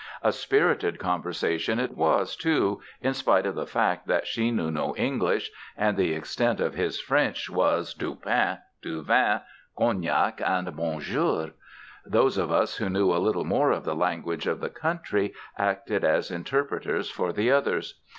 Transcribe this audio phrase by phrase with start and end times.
[0.23, 4.95] A spirited conversation it was, too, in spite of the fact that she knew no
[4.95, 9.41] English and the extent of his French was "du pain," "du vin,"
[9.77, 11.51] "cognac" and "bon jour."
[12.03, 16.03] Those of us who knew a little more of the language of the country acted
[16.03, 18.01] as interpreters for the others.